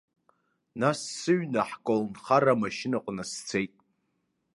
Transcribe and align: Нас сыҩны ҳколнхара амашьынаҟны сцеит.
Нас 0.81 0.99
сыҩны 1.19 1.61
ҳколнхара 1.69 2.53
амашьынаҟны 2.55 3.23
сцеит. 3.31 3.73